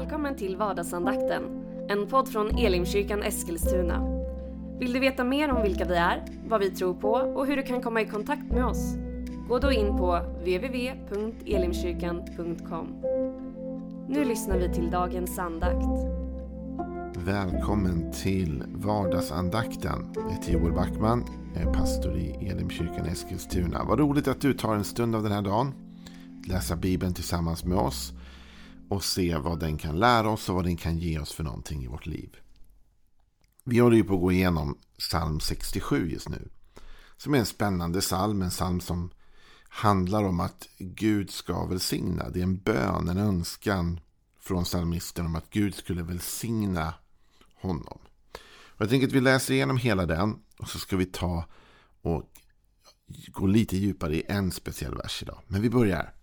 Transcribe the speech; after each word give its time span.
Välkommen 0.00 0.36
till 0.36 0.56
vardagsandakten, 0.56 1.42
en 1.88 2.06
podd 2.06 2.28
från 2.28 2.58
Elimkyrkan 2.58 3.22
Eskilstuna. 3.22 4.22
Vill 4.78 4.92
du 4.92 5.00
veta 5.00 5.24
mer 5.24 5.52
om 5.52 5.62
vilka 5.62 5.84
vi 5.84 5.94
är, 5.94 6.24
vad 6.48 6.60
vi 6.60 6.70
tror 6.70 6.94
på 6.94 7.10
och 7.10 7.46
hur 7.46 7.56
du 7.56 7.62
kan 7.62 7.82
komma 7.82 8.00
i 8.00 8.06
kontakt 8.06 8.52
med 8.52 8.64
oss? 8.64 8.94
Gå 9.48 9.58
då 9.58 9.72
in 9.72 9.96
på 9.96 10.20
www.elimkyrkan.com. 10.38 12.86
Nu 14.08 14.24
lyssnar 14.24 14.58
vi 14.58 14.74
till 14.74 14.90
dagens 14.90 15.38
andakt. 15.38 15.86
Välkommen 17.16 18.12
till 18.12 18.64
vardagsandakten. 18.74 20.12
Jag 20.14 20.30
heter 20.30 20.52
Joel 20.52 20.72
Backman, 20.72 21.24
jag 21.54 21.62
är 21.62 21.72
pastor 21.72 22.16
i 22.16 22.48
Elimkyrkan 22.50 23.06
Eskilstuna. 23.06 23.84
Vad 23.84 23.98
roligt 23.98 24.28
att 24.28 24.40
du 24.40 24.54
tar 24.54 24.74
en 24.74 24.84
stund 24.84 25.16
av 25.16 25.22
den 25.22 25.32
här 25.32 25.42
dagen. 25.42 25.72
Läsa 26.46 26.76
Bibeln 26.76 27.14
tillsammans 27.14 27.64
med 27.64 27.78
oss 27.78 28.12
och 28.90 29.04
se 29.04 29.36
vad 29.36 29.60
den 29.60 29.78
kan 29.78 29.98
lära 29.98 30.30
oss 30.30 30.48
och 30.48 30.54
vad 30.54 30.64
den 30.64 30.76
kan 30.76 30.98
ge 30.98 31.18
oss 31.18 31.32
för 31.32 31.44
någonting 31.44 31.84
i 31.84 31.86
vårt 31.86 32.06
liv. 32.06 32.36
Vi 33.64 33.78
håller 33.78 33.96
ju 33.96 34.04
på 34.04 34.14
att 34.14 34.20
gå 34.20 34.32
igenom 34.32 34.78
psalm 34.98 35.40
67 35.40 36.10
just 36.10 36.28
nu. 36.28 36.48
Som 37.16 37.34
är 37.34 37.38
en 37.38 37.46
spännande 37.46 38.00
psalm, 38.00 38.42
en 38.42 38.50
psalm 38.50 38.80
som 38.80 39.10
handlar 39.68 40.24
om 40.24 40.40
att 40.40 40.68
Gud 40.78 41.30
ska 41.30 41.66
välsigna. 41.66 42.30
Det 42.30 42.38
är 42.38 42.42
en 42.42 42.58
bön, 42.58 43.08
en 43.08 43.18
önskan 43.18 44.00
från 44.40 44.64
psalmisten 44.64 45.26
om 45.26 45.36
att 45.36 45.50
Gud 45.50 45.74
skulle 45.74 46.02
välsigna 46.02 46.94
honom. 47.54 47.98
Och 48.64 48.80
jag 48.80 48.88
tänker 48.88 49.06
att 49.06 49.12
vi 49.12 49.20
läser 49.20 49.54
igenom 49.54 49.76
hela 49.76 50.06
den 50.06 50.38
och 50.58 50.68
så 50.68 50.78
ska 50.78 50.96
vi 50.96 51.06
ta 51.06 51.44
och 52.02 52.30
gå 53.28 53.46
lite 53.46 53.76
djupare 53.76 54.16
i 54.16 54.24
en 54.28 54.50
speciell 54.50 54.94
vers 54.94 55.22
idag. 55.22 55.42
Men 55.46 55.62
vi 55.62 55.70
börjar 55.70 56.14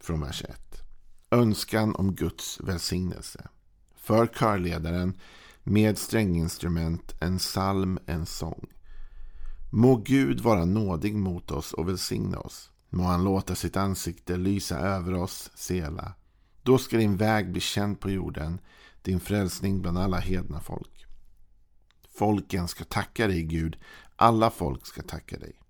från 0.00 0.20
vers 0.20 0.42
1. 0.48 0.87
Önskan 1.30 1.94
om 1.94 2.14
Guds 2.14 2.60
välsignelse. 2.60 3.48
För 3.96 4.26
körledaren 4.26 5.18
med 5.62 5.98
stränginstrument, 5.98 7.14
en 7.20 7.38
psalm, 7.38 7.98
en 8.06 8.26
sång. 8.26 8.66
Må 9.70 9.96
Gud 9.96 10.40
vara 10.40 10.64
nådig 10.64 11.14
mot 11.16 11.50
oss 11.50 11.72
och 11.72 11.88
välsigna 11.88 12.38
oss. 12.38 12.70
Må 12.90 13.04
han 13.04 13.24
låta 13.24 13.54
sitt 13.54 13.76
ansikte 13.76 14.36
lysa 14.36 14.78
över 14.78 15.14
oss, 15.14 15.50
Sela. 15.54 16.14
Då 16.62 16.78
ska 16.78 16.96
din 16.96 17.16
väg 17.16 17.52
bli 17.52 17.60
känd 17.60 18.00
på 18.00 18.10
jorden, 18.10 18.60
din 19.02 19.20
frälsning 19.20 19.82
bland 19.82 19.98
alla 19.98 20.18
hedna 20.18 20.60
folk. 20.60 21.06
Folken 22.14 22.68
ska 22.68 22.84
tacka 22.84 23.26
dig, 23.26 23.42
Gud. 23.42 23.76
Alla 24.16 24.50
folk 24.50 24.86
ska 24.86 25.02
tacka 25.02 25.38
dig. 25.38 25.60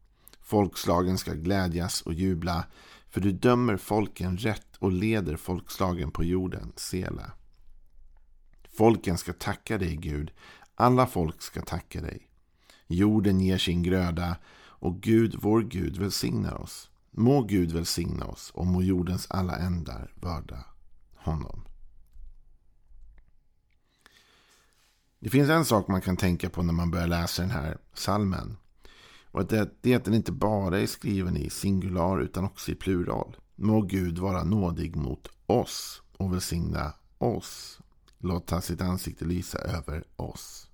Folkslagen 0.40 1.18
ska 1.18 1.34
glädjas 1.34 2.02
och 2.02 2.14
jubla, 2.14 2.64
för 3.10 3.20
du 3.20 3.32
dömer 3.32 3.76
folken 3.76 4.36
rätt 4.36 4.67
och 4.78 4.92
leder 4.92 5.36
folkslagen 5.36 6.10
på 6.10 6.24
jorden, 6.24 6.72
Sela. 6.76 7.32
Folken 8.72 9.18
ska 9.18 9.32
tacka 9.32 9.78
dig, 9.78 9.96
Gud. 9.96 10.32
Alla 10.74 11.06
folk 11.06 11.42
ska 11.42 11.62
tacka 11.62 12.00
dig. 12.00 12.28
Jorden 12.86 13.40
ger 13.40 13.58
sin 13.58 13.82
gröda 13.82 14.36
och 14.80 15.00
Gud, 15.00 15.34
vår 15.40 15.62
Gud, 15.62 15.96
välsignar 15.96 16.54
oss. 16.54 16.90
Må 17.10 17.42
Gud 17.42 17.72
välsigna 17.72 18.24
oss 18.24 18.50
och 18.54 18.66
må 18.66 18.82
jordens 18.82 19.26
alla 19.30 19.56
ändar 19.56 20.12
vörda 20.14 20.64
honom. 21.14 21.64
Det 25.18 25.30
finns 25.30 25.50
en 25.50 25.64
sak 25.64 25.88
man 25.88 26.00
kan 26.00 26.16
tänka 26.16 26.50
på 26.50 26.62
när 26.62 26.72
man 26.72 26.90
börjar 26.90 27.06
läsa 27.06 27.42
den 27.42 27.50
här 27.50 27.78
salmen. 27.94 28.56
Och 29.30 29.46
det, 29.46 29.86
är 29.86 29.96
att 29.96 30.04
den 30.04 30.14
inte 30.14 30.32
bara 30.32 30.80
är 30.80 30.86
skriven 30.86 31.36
i 31.36 31.50
singular 31.50 32.20
utan 32.20 32.44
också 32.44 32.72
i 32.72 32.74
plural. 32.74 33.36
Må 33.60 33.80
Gud 33.80 34.18
vara 34.18 34.44
nådig 34.44 34.96
mot 34.96 35.28
oss 35.46 36.02
och 36.16 36.32
välsigna 36.32 36.92
oss. 37.18 37.80
Låta 38.18 38.60
sitt 38.60 38.80
ansikte 38.80 39.24
lysa 39.24 39.58
över 39.58 40.04
oss. 40.16 40.68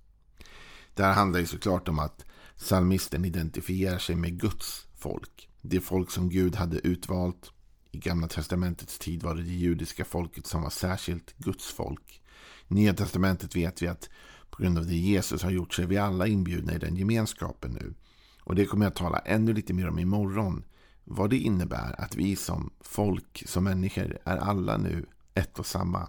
Det 0.93 1.03
här 1.03 1.13
handlar 1.13 1.39
ju 1.39 1.45
såklart 1.45 1.87
om 1.87 1.99
att 1.99 2.25
psalmisten 2.57 3.25
identifierar 3.25 3.97
sig 3.97 4.15
med 4.15 4.39
Guds 4.39 4.87
folk. 4.95 5.49
Det 5.61 5.79
folk 5.79 6.11
som 6.11 6.29
Gud 6.29 6.55
hade 6.55 6.87
utvalt. 6.87 7.51
I 7.91 7.97
Gamla 7.97 8.27
Testamentets 8.27 8.99
tid 8.99 9.23
var 9.23 9.35
det 9.35 9.43
det 9.43 9.53
judiska 9.53 10.05
folket 10.05 10.47
som 10.47 10.61
var 10.61 10.69
särskilt 10.69 11.37
Guds 11.37 11.65
folk. 11.73 12.21
I 12.67 12.73
Nya 12.73 12.93
Testamentet 12.93 13.55
vet 13.55 13.81
vi 13.81 13.87
att 13.87 14.09
på 14.49 14.63
grund 14.63 14.77
av 14.77 14.85
det 14.85 14.95
Jesus 14.95 15.43
har 15.43 15.51
gjort 15.51 15.73
så 15.73 15.81
är 15.81 15.85
vi 15.85 15.97
alla 15.97 16.27
inbjudna 16.27 16.73
i 16.73 16.77
den 16.77 16.95
gemenskapen 16.95 17.71
nu. 17.71 17.93
Och 18.41 18.55
det 18.55 18.65
kommer 18.65 18.85
jag 18.85 18.91
att 18.91 18.97
tala 18.97 19.19
ännu 19.19 19.53
lite 19.53 19.73
mer 19.73 19.87
om 19.87 19.99
imorgon. 19.99 20.63
Vad 21.07 21.29
det 21.29 21.37
innebär 21.37 21.95
att 22.01 22.15
vi 22.15 22.35
som 22.35 22.73
folk, 22.81 23.43
som 23.47 23.63
människor, 23.63 24.17
är 24.23 24.37
alla 24.37 24.77
nu 24.77 25.05
ett 25.33 25.59
och 25.59 25.65
samma. 25.65 26.07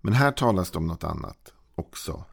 Men 0.00 0.12
här 0.12 0.32
talas 0.32 0.70
det 0.70 0.78
om 0.78 0.86
något 0.86 1.04
annat 1.04 1.52
också. 1.74 2.24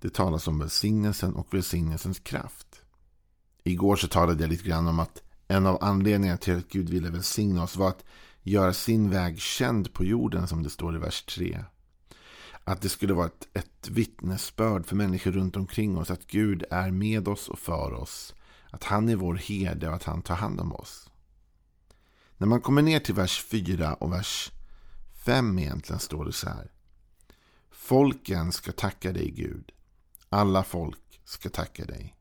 Det 0.00 0.14
talas 0.14 0.48
om 0.48 0.58
välsignelsen 0.58 1.34
och 1.34 1.54
välsignelsens 1.54 2.18
kraft. 2.18 2.82
Igår 3.62 3.96
så 3.96 4.08
talade 4.08 4.42
jag 4.42 4.50
lite 4.50 4.68
grann 4.68 4.88
om 4.88 4.98
att 5.00 5.22
en 5.48 5.66
av 5.66 5.84
anledningarna 5.84 6.38
till 6.38 6.56
att 6.56 6.68
Gud 6.68 6.88
ville 6.88 7.10
välsigna 7.10 7.62
oss 7.62 7.76
var 7.76 7.88
att 7.88 8.04
göra 8.42 8.72
sin 8.72 9.10
väg 9.10 9.40
känd 9.40 9.92
på 9.92 10.04
jorden 10.04 10.48
som 10.48 10.62
det 10.62 10.70
står 10.70 10.96
i 10.96 10.98
vers 10.98 11.22
3. 11.22 11.64
Att 12.64 12.80
det 12.80 12.88
skulle 12.88 13.14
vara 13.14 13.26
ett, 13.26 13.48
ett 13.52 13.88
vittnesbörd 13.88 14.86
för 14.86 14.96
människor 14.96 15.32
runt 15.32 15.56
omkring 15.56 15.98
oss 15.98 16.10
att 16.10 16.26
Gud 16.26 16.64
är 16.70 16.90
med 16.90 17.28
oss 17.28 17.48
och 17.48 17.58
för 17.58 17.92
oss. 17.92 18.34
Att 18.74 18.84
han 18.84 19.08
är 19.08 19.16
vår 19.16 19.34
herde 19.34 19.88
och 19.88 19.94
att 19.94 20.04
han 20.04 20.22
tar 20.22 20.34
hand 20.34 20.60
om 20.60 20.72
oss. 20.72 21.10
När 22.36 22.46
man 22.46 22.60
kommer 22.60 22.82
ner 22.82 23.00
till 23.00 23.14
vers 23.14 23.44
4 23.44 23.94
och 23.94 24.12
vers 24.12 24.52
5 25.24 25.58
egentligen 25.58 26.00
står 26.00 26.24
det 26.24 26.32
så 26.32 26.48
här. 26.48 26.72
Folken 27.70 28.52
ska 28.52 28.72
tacka 28.72 29.12
dig 29.12 29.30
Gud. 29.30 29.72
Alla 30.28 30.64
folk 30.64 31.20
ska 31.24 31.48
tacka 31.48 31.84
dig. 31.84 32.16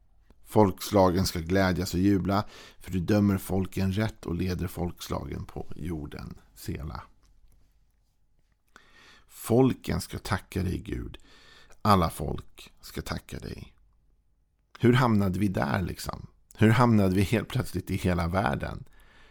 Folkslagen 0.46 1.26
ska 1.26 1.40
glädjas 1.40 1.94
och 1.94 2.00
jubla, 2.00 2.46
för 2.80 2.92
du 2.92 3.00
dömer 3.00 3.38
folken 3.38 3.94
rätt 3.94 4.26
och 4.26 4.36
leder 4.36 4.68
folkslagen 4.68 5.46
på 5.46 5.74
jorden. 5.76 6.38
Sela. 6.56 7.04
Folken 9.28 10.02
ska 10.02 10.20
tacka 10.20 10.64
dig 10.64 10.78
Gud. 10.78 11.18
Alla 11.82 12.10
folk 12.10 12.74
ska 12.82 13.02
tacka 13.02 13.40
dig. 13.40 13.74
Hur 14.80 14.94
hamnade 14.94 15.40
vi 15.40 15.48
där 15.48 15.82
liksom? 15.82 16.28
Hur 16.58 16.70
hamnade 16.70 17.16
vi 17.16 17.22
helt 17.22 17.48
plötsligt 17.48 17.92
i 17.92 17.96
hela 17.96 18.28
världen? 18.28 18.84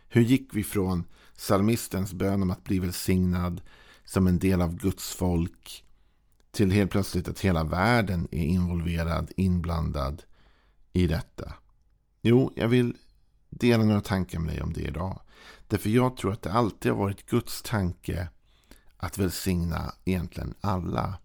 Hur 0.09 0.23
gick 0.23 0.49
vi 0.53 0.65
från 0.65 1.05
psalmistens 1.37 2.13
bön 2.13 2.43
om 2.43 2.51
att 2.51 2.65
bli 2.65 2.79
välsignad 2.79 3.61
som 4.05 4.27
en 4.27 4.39
del 4.39 4.63
av 4.63 4.77
Guds 4.77 5.13
folk 5.13 5.85
till 6.51 6.71
helt 6.71 6.91
plötsligt 6.91 7.29
att 7.29 7.41
hela 7.41 7.65
världen 7.65 8.29
är 8.31 8.45
involverad, 8.45 9.33
inblandad 9.37 10.23
i 10.93 11.07
detta? 11.07 11.53
Jo, 12.23 12.53
jag 12.57 12.69
vill 12.69 12.97
dela 13.51 13.85
några 13.85 14.01
tankar 14.01 14.39
med 14.39 14.55
dig 14.55 14.63
om 14.63 14.73
det 14.73 14.81
idag. 14.81 15.21
Därför 15.69 15.91
jag 15.91 16.17
tror 16.17 16.33
att 16.33 16.43
det 16.43 16.53
alltid 16.53 16.93
har 16.93 16.99
varit 16.99 17.27
Guds 17.27 17.63
tanke 17.63 18.29
att 18.97 19.19
välsigna 19.19 19.93
egentligen 20.05 20.55
alla. 20.61 21.19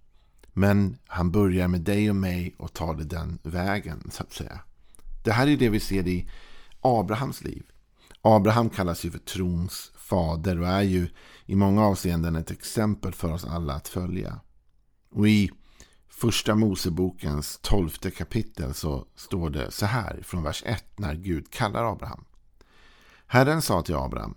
Men 0.54 0.98
han 1.08 1.32
börjar 1.32 1.68
med 1.68 1.82
dig 1.82 2.10
och 2.10 2.16
mig 2.16 2.56
och 2.58 2.74
tar 2.74 2.96
det 2.96 3.04
den 3.04 3.40
vägen, 3.44 4.10
så 4.12 4.24
att 4.24 4.34
säga. 4.34 4.60
Det 5.28 5.34
här 5.34 5.48
är 5.48 5.58
det 5.58 5.70
vi 5.70 5.80
ser 5.80 6.08
i 6.08 6.30
Abrahams 6.82 7.44
liv. 7.44 7.64
Abraham 8.22 8.70
kallas 8.70 9.06
ju 9.06 9.12
för 9.12 9.20
trons 9.20 9.92
fader 9.98 10.60
och 10.60 10.68
är 10.68 10.82
ju 10.82 11.10
i 11.46 11.56
många 11.56 11.86
avseenden 11.86 12.36
ett 12.36 12.52
exempel 12.52 13.14
för 13.14 13.32
oss 13.32 13.46
alla 13.46 13.74
att 13.74 13.88
följa. 13.88 14.40
Och 15.12 15.28
i 15.28 15.52
första 16.10 16.56
Mosebokens 16.56 17.60
tolfte 17.62 18.12
kapitel 18.12 18.74
så 18.74 19.08
står 19.16 19.50
det 19.50 19.72
så 19.72 19.86
här 19.86 20.22
från 20.24 20.44
vers 20.44 20.64
1 20.66 21.00
när 21.00 21.16
Gud 21.16 21.52
kallar 21.52 21.92
Abraham. 21.92 22.24
Herren 23.26 23.62
sa 23.62 23.82
till 23.82 23.96
Abraham, 23.96 24.36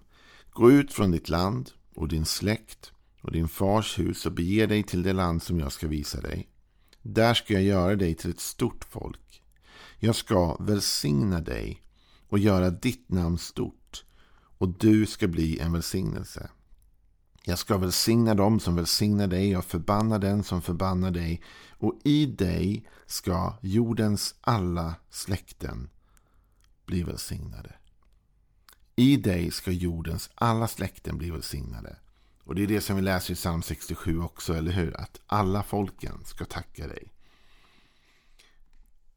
gå 0.50 0.70
ut 0.70 0.92
från 0.92 1.10
ditt 1.10 1.28
land 1.28 1.70
och 1.94 2.08
din 2.08 2.24
släkt 2.24 2.92
och 3.20 3.32
din 3.32 3.48
fars 3.48 3.98
hus 3.98 4.26
och 4.26 4.32
bege 4.32 4.66
dig 4.66 4.82
till 4.82 5.02
det 5.02 5.12
land 5.12 5.42
som 5.42 5.60
jag 5.60 5.72
ska 5.72 5.88
visa 5.88 6.20
dig. 6.20 6.48
Där 7.02 7.34
ska 7.34 7.54
jag 7.54 7.62
göra 7.62 7.96
dig 7.96 8.14
till 8.14 8.30
ett 8.30 8.40
stort 8.40 8.84
folk. 8.84 9.39
Jag 10.02 10.16
ska 10.16 10.56
välsigna 10.60 11.40
dig 11.40 11.82
och 12.28 12.38
göra 12.38 12.70
ditt 12.70 13.08
namn 13.08 13.38
stort 13.38 14.04
och 14.58 14.68
du 14.68 15.06
ska 15.06 15.28
bli 15.28 15.58
en 15.58 15.72
välsignelse. 15.72 16.50
Jag 17.44 17.58
ska 17.58 17.78
välsigna 17.78 18.34
dem 18.34 18.60
som 18.60 18.76
välsignar 18.76 19.26
dig 19.26 19.56
och 19.56 19.64
förbanna 19.64 20.18
den 20.18 20.44
som 20.44 20.62
förbannar 20.62 21.10
dig 21.10 21.42
och 21.70 22.00
i 22.04 22.26
dig 22.26 22.88
ska 23.06 23.54
jordens 23.60 24.34
alla 24.40 24.94
släkten 25.10 25.88
bli 26.86 27.02
välsignade. 27.02 27.74
I 28.96 29.16
dig 29.16 29.50
ska 29.50 29.70
jordens 29.70 30.30
alla 30.34 30.68
släkten 30.68 31.18
bli 31.18 31.30
välsignade. 31.30 31.96
Och 32.44 32.54
det 32.54 32.62
är 32.62 32.66
det 32.66 32.80
som 32.80 32.96
vi 32.96 33.02
läser 33.02 33.32
i 33.32 33.36
psalm 33.36 33.62
67 33.62 34.20
också, 34.20 34.54
eller 34.54 34.72
hur? 34.72 35.00
Att 35.00 35.20
alla 35.26 35.62
folken 35.62 36.24
ska 36.24 36.44
tacka 36.44 36.86
dig. 36.86 37.12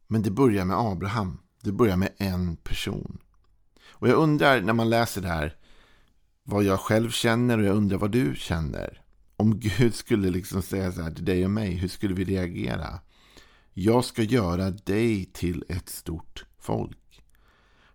Men 0.08 0.22
det 0.22 0.32
börjar 0.32 0.66
med 0.66 0.78
Abraham. 0.78 1.40
Det 1.62 1.72
börjar 1.72 1.98
med 1.98 2.14
en 2.18 2.56
person. 2.56 3.18
Och 3.86 4.08
jag 4.08 4.18
undrar 4.18 4.62
när 4.62 4.74
man 4.74 4.90
läser 4.90 5.22
det 5.22 5.28
här 5.28 5.56
vad 6.44 6.64
jag 6.64 6.80
själv 6.80 7.10
känner 7.10 7.58
och 7.58 7.66
jag 7.66 7.76
undrar 7.76 7.98
vad 7.98 8.12
du 8.12 8.36
känner. 8.36 9.00
om 9.38 9.60
Gud 9.60 9.96
skulle 9.96 10.30
liksom 10.30 10.62
säga 10.62 10.92
så 10.92 11.02
här 11.02 11.12
till 11.12 11.26
dig 11.26 11.46
och 11.46 11.52
mig, 11.52 11.74
hur 11.74 11.88
skulle 11.88 12.14
vi 12.14 12.24
reagera? 12.24 13.00
Jag 13.74 14.06
ska 14.06 14.24
göra 14.24 14.72
dig 14.72 15.26
till 15.26 15.66
ett 15.70 15.90
stort 15.90 16.46
folk. 16.58 17.24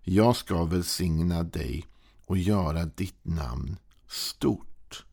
Jag 0.02 0.36
ska 0.36 0.64
välsigna 0.64 1.42
dig 1.42 1.86
och 2.26 2.38
göra 2.38 2.84
ditt 2.84 3.24
namn 3.24 3.76
stort. 4.08 5.04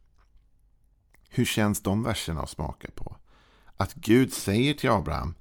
Hur 1.30 1.46
känns 1.46 1.82
de 1.82 2.04
verserna 2.04 2.42
att 2.42 2.50
smaka 2.50 2.88
på? 2.96 3.16
Att 3.78 3.94
Gud 3.94 4.34
säger 4.34 4.74
till 4.74 4.90
Abraham, 4.90 5.36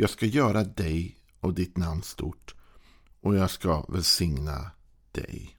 jag 0.00 0.10
ska 0.10 0.26
göra 0.26 0.64
dig 0.64 1.16
och 1.40 1.54
ditt 1.54 1.76
namn 1.76 2.02
stort 2.02 2.54
och 3.20 3.36
jag 3.36 3.50
ska 3.50 3.84
välsigna 3.88 4.70
dig. 5.12 5.56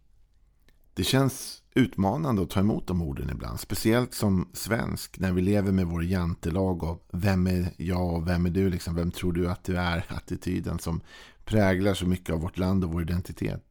Det 0.94 1.03
känns 1.03 1.63
utmanande 1.74 2.41
att 2.41 2.50
ta 2.50 2.59
emot 2.59 2.88
de 2.88 3.01
orden 3.01 3.30
ibland. 3.30 3.59
Speciellt 3.59 4.13
som 4.13 4.50
svensk 4.53 5.19
när 5.19 5.31
vi 5.31 5.41
lever 5.41 5.71
med 5.71 5.88
vår 5.88 6.03
jantelag 6.03 6.83
och 6.83 7.07
vem 7.12 7.47
är 7.47 7.74
jag 7.77 8.13
och 8.13 8.27
vem 8.27 8.45
är 8.45 8.50
du? 8.50 8.69
Liksom, 8.69 8.95
vem 8.95 9.12
tror 9.12 9.33
du 9.33 9.50
att 9.50 9.63
du 9.63 9.77
är? 9.77 10.06
Attityden 10.09 10.80
som 10.80 11.01
präglar 11.45 11.94
så 11.94 12.06
mycket 12.06 12.36
av 12.36 12.41
vårt 12.41 12.57
land 12.57 12.83
och 12.83 12.91
vår 12.91 13.01
identitet. 13.01 13.65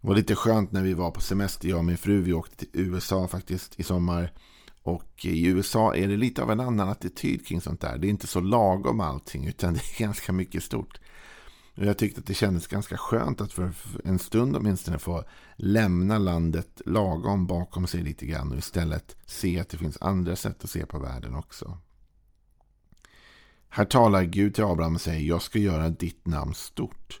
Det 0.00 0.08
var 0.08 0.14
lite 0.14 0.34
skönt 0.34 0.72
när 0.72 0.82
vi 0.82 0.94
var 0.94 1.10
på 1.10 1.20
semester, 1.20 1.68
jag 1.68 1.78
och 1.78 1.84
min 1.84 1.98
fru. 1.98 2.22
Vi 2.22 2.32
åkte 2.32 2.56
till 2.56 2.68
USA 2.72 3.28
faktiskt 3.28 3.80
i 3.80 3.82
sommar. 3.82 4.32
Och 4.84 5.24
i 5.24 5.46
USA 5.46 5.94
är 5.94 6.08
det 6.08 6.16
lite 6.16 6.42
av 6.42 6.50
en 6.50 6.60
annan 6.60 6.88
attityd 6.88 7.46
kring 7.46 7.60
sånt 7.60 7.80
där. 7.80 7.98
Det 7.98 8.06
är 8.06 8.08
inte 8.08 8.26
så 8.26 8.40
lagom 8.40 9.00
allting 9.00 9.46
utan 9.46 9.74
det 9.74 9.80
är 9.80 9.98
ganska 9.98 10.32
mycket 10.32 10.64
stort. 10.64 11.00
Och 11.76 11.84
jag 11.84 11.98
tyckte 11.98 12.20
att 12.20 12.26
det 12.26 12.34
kändes 12.34 12.66
ganska 12.66 12.96
skönt 12.96 13.40
att 13.40 13.52
för 13.52 13.72
en 14.04 14.18
stund 14.18 14.56
åtminstone 14.56 14.98
få 14.98 15.24
lämna 15.56 16.18
landet 16.18 16.82
lagom 16.86 17.46
bakom 17.46 17.86
sig 17.86 18.02
lite 18.02 18.26
grann 18.26 18.52
och 18.52 18.58
istället 18.58 19.16
se 19.26 19.60
att 19.60 19.68
det 19.68 19.78
finns 19.78 19.98
andra 20.00 20.36
sätt 20.36 20.64
att 20.64 20.70
se 20.70 20.86
på 20.86 20.98
världen 20.98 21.34
också. 21.34 21.78
Här 23.68 23.84
talar 23.84 24.22
Gud 24.22 24.54
till 24.54 24.64
Abraham 24.64 24.94
och 24.94 25.00
säger 25.00 25.28
jag 25.28 25.42
ska 25.42 25.58
göra 25.58 25.88
ditt 25.88 26.26
namn 26.26 26.54
stort 26.54 27.20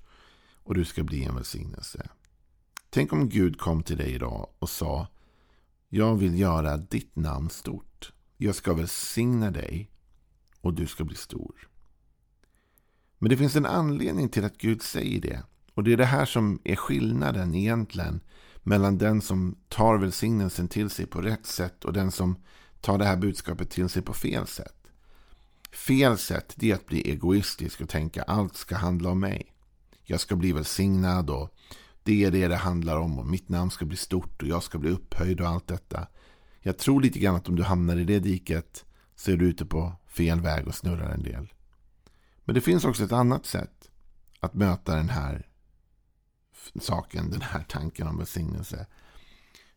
och 0.64 0.74
du 0.74 0.84
ska 0.84 1.02
bli 1.02 1.24
en 1.24 1.34
välsignelse. 1.34 2.08
Tänk 2.90 3.12
om 3.12 3.28
Gud 3.28 3.58
kom 3.58 3.82
till 3.82 3.96
dig 3.96 4.14
idag 4.14 4.48
och 4.58 4.70
sa 4.70 5.06
jag 5.96 6.14
vill 6.14 6.38
göra 6.38 6.76
ditt 6.76 7.16
namn 7.16 7.50
stort. 7.50 8.12
Jag 8.36 8.54
ska 8.54 8.74
välsigna 8.74 9.50
dig 9.50 9.90
och 10.60 10.74
du 10.74 10.86
ska 10.86 11.04
bli 11.04 11.16
stor. 11.16 11.68
Men 13.18 13.30
det 13.30 13.36
finns 13.36 13.56
en 13.56 13.66
anledning 13.66 14.28
till 14.28 14.44
att 14.44 14.58
Gud 14.58 14.82
säger 14.82 15.20
det. 15.20 15.42
Och 15.74 15.84
det 15.84 15.92
är 15.92 15.96
det 15.96 16.04
här 16.04 16.24
som 16.24 16.60
är 16.64 16.76
skillnaden 16.76 17.54
egentligen 17.54 18.20
mellan 18.62 18.98
den 18.98 19.20
som 19.20 19.56
tar 19.68 19.98
välsignelsen 19.98 20.68
till 20.68 20.90
sig 20.90 21.06
på 21.06 21.20
rätt 21.20 21.46
sätt 21.46 21.84
och 21.84 21.92
den 21.92 22.10
som 22.10 22.36
tar 22.80 22.98
det 22.98 23.04
här 23.04 23.16
budskapet 23.16 23.70
till 23.70 23.88
sig 23.88 24.02
på 24.02 24.12
fel 24.12 24.46
sätt. 24.46 24.86
Fel 25.72 26.18
sätt 26.18 26.62
är 26.62 26.74
att 26.74 26.86
bli 26.86 27.10
egoistisk 27.10 27.80
och 27.80 27.88
tänka 27.88 28.22
allt 28.22 28.56
ska 28.56 28.76
handla 28.76 29.10
om 29.10 29.20
mig. 29.20 29.54
Jag 30.04 30.20
ska 30.20 30.36
bli 30.36 30.52
välsignad 30.52 31.30
och 31.30 31.54
det 32.04 32.24
är 32.24 32.30
det 32.30 32.48
det 32.48 32.56
handlar 32.56 32.96
om 32.96 33.18
och 33.18 33.26
mitt 33.26 33.48
namn 33.48 33.70
ska 33.70 33.84
bli 33.84 33.96
stort 33.96 34.42
och 34.42 34.48
jag 34.48 34.62
ska 34.62 34.78
bli 34.78 34.90
upphöjd 34.90 35.40
och 35.40 35.48
allt 35.48 35.66
detta. 35.66 36.06
Jag 36.60 36.78
tror 36.78 37.00
lite 37.00 37.18
grann 37.18 37.34
att 37.34 37.48
om 37.48 37.56
du 37.56 37.62
hamnar 37.62 37.96
i 37.96 38.04
det 38.04 38.18
diket 38.18 38.84
så 39.16 39.30
är 39.30 39.36
du 39.36 39.46
ute 39.46 39.66
på 39.66 39.92
fel 40.06 40.40
väg 40.40 40.66
och 40.66 40.74
snurrar 40.74 41.10
en 41.10 41.22
del. 41.22 41.52
Men 42.44 42.54
det 42.54 42.60
finns 42.60 42.84
också 42.84 43.04
ett 43.04 43.12
annat 43.12 43.46
sätt 43.46 43.90
att 44.40 44.54
möta 44.54 44.96
den 44.96 45.08
här 45.08 45.48
saken, 46.80 47.30
den 47.30 47.42
här 47.42 47.64
tanken 47.68 48.06
om 48.06 48.18
välsignelse. 48.18 48.86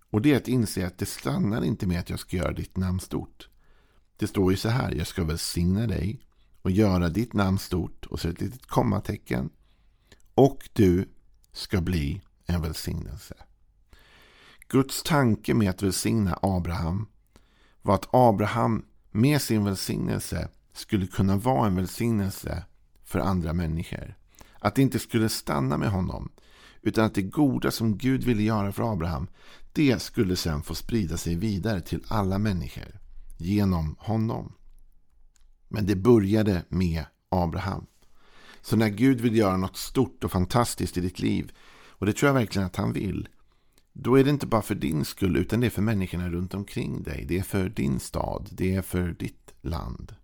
Och 0.09 0.21
det 0.21 0.33
är 0.33 0.37
att 0.37 0.47
inse 0.47 0.87
att 0.87 0.97
det 0.97 1.05
stannar 1.05 1.63
inte 1.63 1.87
med 1.87 1.99
att 1.99 2.09
jag 2.09 2.19
ska 2.19 2.37
göra 2.37 2.53
ditt 2.53 2.77
namn 2.77 2.99
stort. 2.99 3.49
Det 4.17 4.27
står 4.27 4.51
ju 4.51 4.57
så 4.57 4.69
här, 4.69 4.91
jag 4.91 5.07
ska 5.07 5.23
välsigna 5.23 5.87
dig 5.87 6.21
och 6.61 6.71
göra 6.71 7.09
ditt 7.09 7.33
namn 7.33 7.59
stort 7.59 8.05
och 8.05 8.19
så 8.19 8.29
ett 8.29 8.41
litet 8.41 8.65
kommatecken. 8.65 9.49
Och 10.33 10.69
du 10.73 11.09
ska 11.51 11.81
bli 11.81 12.21
en 12.45 12.61
välsignelse. 12.61 13.35
Guds 14.67 15.03
tanke 15.03 15.53
med 15.53 15.69
att 15.69 15.83
välsigna 15.83 16.39
Abraham 16.41 17.07
var 17.81 17.95
att 17.95 18.09
Abraham 18.11 18.85
med 19.11 19.41
sin 19.41 19.65
välsignelse 19.65 20.49
skulle 20.73 21.07
kunna 21.07 21.37
vara 21.37 21.67
en 21.67 21.75
välsignelse 21.75 22.63
för 23.03 23.19
andra 23.19 23.53
människor. 23.53 24.17
Att 24.59 24.75
det 24.75 24.81
inte 24.81 24.99
skulle 24.99 25.29
stanna 25.29 25.77
med 25.77 25.89
honom. 25.89 26.31
Utan 26.81 27.05
att 27.05 27.15
det 27.15 27.21
goda 27.21 27.71
som 27.71 27.97
Gud 27.97 28.23
ville 28.23 28.43
göra 28.43 28.71
för 28.71 28.93
Abraham, 28.93 29.27
det 29.73 30.01
skulle 30.01 30.35
sen 30.35 30.61
få 30.61 30.75
sprida 30.75 31.17
sig 31.17 31.35
vidare 31.35 31.81
till 31.81 32.03
alla 32.07 32.37
människor. 32.37 32.99
Genom 33.37 33.95
honom. 33.99 34.53
Men 35.67 35.85
det 35.85 35.95
började 35.95 36.63
med 36.69 37.05
Abraham. 37.29 37.85
Så 38.67 38.75
när 38.75 38.89
Gud 38.89 39.21
vill 39.21 39.35
göra 39.35 39.57
något 39.57 39.77
stort 39.77 40.23
och 40.23 40.31
fantastiskt 40.31 40.97
i 40.97 41.01
ditt 41.01 41.19
liv, 41.19 41.51
och 41.89 42.05
det 42.05 42.13
tror 42.13 42.27
jag 42.27 42.33
verkligen 42.33 42.65
att 42.65 42.75
han 42.75 42.93
vill, 42.93 43.29
då 43.93 44.19
är 44.19 44.23
det 44.23 44.29
inte 44.29 44.47
bara 44.47 44.61
för 44.61 44.75
din 44.75 45.05
skull, 45.05 45.37
utan 45.37 45.59
det 45.59 45.67
är 45.67 45.71
för 45.71 45.81
människorna 45.81 46.29
runt 46.29 46.53
omkring 46.53 47.03
dig. 47.03 47.25
Det 47.27 47.39
är 47.39 47.43
för 47.43 47.69
din 47.69 47.99
stad, 47.99 48.49
det 48.51 48.75
är 48.75 48.81
för 48.81 49.11
ditt 49.11 49.53
land. 49.61 50.15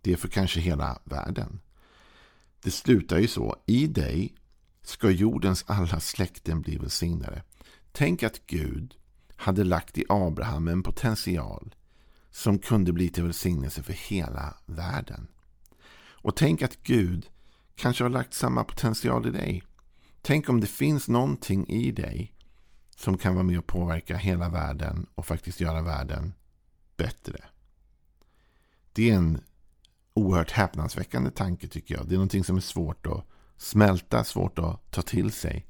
Det 0.00 0.12
är 0.12 0.16
för 0.16 0.28
kanske 0.28 0.60
hela 0.60 0.98
världen. 1.04 1.60
Det 2.62 2.70
slutar 2.70 3.18
ju 3.18 3.26
så. 3.26 3.56
I 3.66 3.86
dig 3.86 4.34
ska 4.82 5.10
jordens 5.10 5.64
alla 5.66 6.00
släkten 6.00 6.60
bli 6.60 6.76
välsignade. 6.76 7.42
Tänk 7.92 8.22
att 8.22 8.46
Gud 8.46 8.94
hade 9.36 9.64
lagt 9.64 9.98
i 9.98 10.04
Abraham 10.08 10.68
en 10.68 10.82
potential 10.82 11.74
som 12.30 12.58
kunde 12.58 12.92
bli 12.92 13.08
till 13.08 13.22
välsignelse 13.22 13.82
för 13.82 13.92
hela 13.92 14.54
världen. 14.66 15.26
Och 15.96 16.36
tänk 16.36 16.62
att 16.62 16.82
Gud 16.82 17.30
kanske 17.76 18.04
har 18.04 18.08
lagt 18.10 18.34
samma 18.34 18.64
potential 18.64 19.26
i 19.26 19.30
dig. 19.30 19.62
Tänk 20.22 20.48
om 20.48 20.60
det 20.60 20.66
finns 20.66 21.08
någonting 21.08 21.68
i 21.68 21.92
dig 21.92 22.34
som 22.96 23.18
kan 23.18 23.34
vara 23.34 23.44
med 23.44 23.58
och 23.58 23.66
påverka 23.66 24.16
hela 24.16 24.48
världen 24.48 25.06
och 25.14 25.26
faktiskt 25.26 25.60
göra 25.60 25.82
världen 25.82 26.34
bättre. 26.96 27.44
Det 28.92 29.10
är 29.10 29.14
en 29.14 29.40
oerhört 30.14 30.50
häpnadsväckande 30.50 31.30
tanke 31.30 31.68
tycker 31.68 31.94
jag. 31.94 32.08
Det 32.08 32.14
är 32.14 32.16
någonting 32.16 32.44
som 32.44 32.56
är 32.56 32.60
svårt 32.60 33.06
att 33.06 33.26
smälta, 33.56 34.24
svårt 34.24 34.58
att 34.58 34.90
ta 34.90 35.02
till 35.02 35.32
sig. 35.32 35.66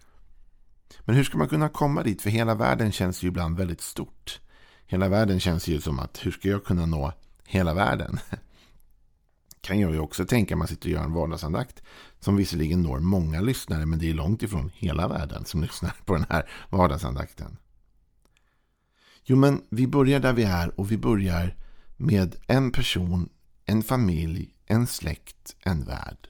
Men 1.01 1.17
hur 1.17 1.25
ska 1.25 1.39
man 1.39 1.49
kunna 1.49 1.69
komma 1.69 2.03
dit? 2.03 2.23
För 2.23 2.31
hela 2.31 2.55
världen 2.55 2.93
känns 2.93 3.23
ju 3.23 3.29
ibland 3.29 3.57
väldigt 3.57 3.81
stort. 3.81 4.41
Hela 4.87 5.09
världen 5.09 5.41
känns 5.41 5.69
ju 5.69 5.81
som 5.81 5.99
att 5.99 6.27
hur 6.27 6.31
ska 6.31 6.49
jag 6.49 6.65
kunna 6.65 6.87
nå 6.87 7.13
hela 7.47 7.75
världen? 7.75 8.19
kan 9.65 9.81
jag 9.81 9.93
ju 9.93 9.99
också 9.99 10.25
tänka 10.25 10.57
man 10.57 10.69
sitter 10.69 10.89
och 10.89 10.93
gör 10.93 11.05
en 11.05 11.13
vardagsandakt 11.13 11.83
som 12.21 12.37
visserligen 12.37 12.83
når 12.83 12.99
många 12.99 13.41
lyssnare 13.41 13.87
men 13.87 13.99
det 13.99 14.11
är 14.11 14.15
långt 14.15 14.43
ifrån 14.43 14.71
hela 14.75 15.09
världen 15.09 15.45
som 15.45 15.63
lyssnar 15.63 15.97
på 16.05 16.15
den 16.15 16.27
här 16.29 16.51
vardagsandakten. 16.71 17.57
Jo 19.25 19.37
men 19.37 19.63
vi 19.71 19.87
börjar 19.87 20.21
där 20.21 20.33
vi 20.33 20.43
är 20.43 20.81
och 20.81 20.93
vi 20.93 20.99
börjar 20.99 21.57
med 21.97 22.37
en 22.47 22.71
person 22.71 23.29
en 23.65 23.83
familj, 23.83 24.55
en 24.67 24.87
släkt, 24.87 25.57
en 25.61 25.85
värld. 25.85 26.29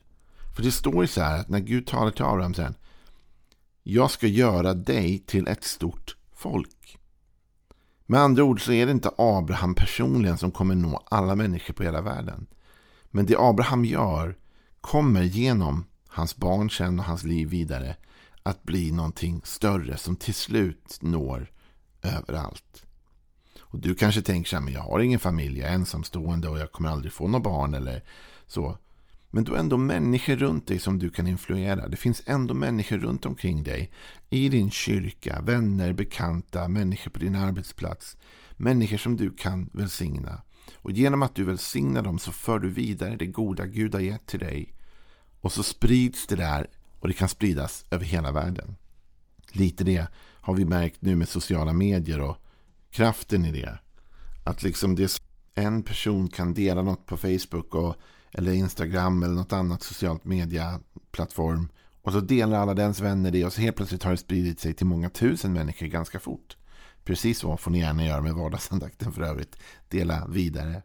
För 0.57 0.63
det 0.63 0.73
står 0.73 1.03
ju 1.03 1.09
så 1.09 1.21
här 1.21 1.41
att 1.41 1.49
när 1.49 1.61
Gud 1.61 1.87
talar 1.87 2.11
till 2.11 2.25
Abraham 2.25 2.55
sen. 2.55 2.75
Jag 3.83 4.11
ska 4.11 4.27
göra 4.27 4.75
dig 4.75 5.19
till 5.19 5.49
ett 5.49 5.65
stort 5.65 6.17
folk. 6.33 6.99
Med 8.07 8.21
andra 8.21 8.45
ord 8.45 8.65
så 8.65 8.73
är 8.73 8.87
det 8.87 8.93
inte 8.93 9.11
Abraham 9.19 9.75
personligen 9.75 10.39
som 10.39 10.51
kommer 10.51 10.75
nå 10.75 11.03
alla 11.11 11.37
människor 11.37 11.75
på 11.75 11.83
hela 11.83 12.01
världen. 12.01 12.47
Men 13.15 13.27
det 13.27 13.37
Abraham 13.39 13.85
gör 13.85 14.37
kommer 14.81 15.23
genom 15.23 15.85
hans 16.09 16.37
barn 16.37 16.71
sen 16.71 16.99
och 16.99 17.05
hans 17.05 17.25
liv 17.25 17.49
vidare 17.49 17.97
att 18.43 18.63
bli 18.63 18.93
någonting 18.93 19.41
större 19.45 19.97
som 19.97 20.17
till 20.17 20.35
slut 20.35 20.99
når 21.01 21.53
överallt. 22.03 22.87
Och 23.61 23.79
du 23.79 23.95
kanske 23.95 24.23
tänker 24.23 24.49
så 24.51 24.57
här, 24.57 24.63
men 24.63 24.75
jag 24.75 24.81
har 24.81 25.01
ingen 25.01 25.21
familj, 25.21 25.61
jag 25.61 25.71
är 25.71 25.75
ensamstående 25.75 26.49
och 26.49 26.59
jag 26.59 26.73
kommer 26.73 26.89
aldrig 26.89 27.13
få 27.13 27.29
några 27.29 27.43
barn 27.43 27.75
eller 27.75 28.05
så. 28.47 28.79
Men 29.31 29.45
du 29.45 29.53
har 29.53 29.59
ändå 29.59 29.77
människor 29.77 30.37
runt 30.37 30.67
dig 30.67 30.79
som 30.79 30.99
du 30.99 31.11
kan 31.11 31.27
influera. 31.27 31.89
Det 31.89 31.97
finns 31.97 32.23
ändå 32.27 32.55
människor 32.55 32.99
runt 32.99 33.27
omkring 33.27 33.63
dig. 33.63 33.93
I 34.31 34.49
din 34.49 34.71
kyrka, 34.71 35.41
vänner, 35.41 35.93
bekanta, 35.93 36.69
människor 36.69 37.11
på 37.11 37.19
din 37.19 37.37
arbetsplats. 37.37 38.17
Människor 38.57 38.97
som 38.97 39.17
du 39.17 39.31
kan 39.31 39.71
välsigna. 39.73 40.43
Och 40.85 40.93
genom 40.93 41.23
att 41.23 41.35
du 41.35 41.45
välsignar 41.45 42.03
dem 42.03 42.19
så 42.19 42.33
för 42.33 42.59
du 42.59 42.69
vidare 42.69 43.17
det 43.17 43.27
goda 43.27 43.67
Gud 43.67 43.95
har 43.95 44.01
gett 44.01 44.27
till 44.27 44.41
dig. 44.41 44.75
Och 45.41 45.53
så 45.53 45.63
sprids 45.63 46.27
det 46.27 46.37
där 46.37 46.67
och 47.01 47.09
det 47.09 47.15
kan 47.15 47.29
spridas 47.29 47.85
över 47.91 48.05
hela 48.05 48.33
världen. 48.33 48.77
Lite 49.53 49.85
det 49.85 50.07
har 50.41 50.55
vi 50.55 50.65
märkt 50.65 51.03
nu 51.03 51.17
med 51.17 51.29
sociala 51.29 51.73
medier 51.73 52.21
och 52.21 52.37
kraften 52.91 53.45
i 53.45 53.53
det. 53.53 53.79
Att 54.45 54.63
liksom 54.63 54.95
det 54.95 55.21
en 55.55 55.83
person 55.83 56.29
kan 56.29 56.55
dela 56.55 56.83
något 56.83 57.07
på 57.07 57.17
Facebook 57.17 57.75
och, 57.75 57.97
eller 58.33 58.53
Instagram 58.53 59.23
eller 59.23 59.35
något 59.35 59.53
annat 59.53 59.83
socialt 59.83 60.25
media-plattform. 60.25 61.69
Och 62.03 62.13
så 62.13 62.21
delar 62.21 62.59
alla 62.59 62.75
dens 62.75 63.01
vänner 63.01 63.31
det 63.31 63.45
och 63.45 63.53
så 63.53 63.61
helt 63.61 63.77
plötsligt 63.77 64.03
har 64.03 64.11
det 64.11 64.17
spridit 64.17 64.61
sig 64.61 64.75
till 64.75 64.87
många 64.87 65.11
tusen 65.11 65.53
människor 65.53 65.87
ganska 65.87 66.21
fort. 66.21 66.57
Precis 67.05 67.39
så 67.39 67.57
får 67.57 67.71
ni 67.71 67.79
gärna 67.79 68.05
göra 68.05 68.21
med 68.21 68.35
vardagsandakten 68.35 69.13
för 69.13 69.23
övrigt. 69.23 69.57
Dela 69.89 70.27
vidare. 70.27 70.83